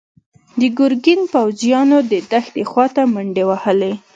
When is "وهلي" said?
3.49-3.93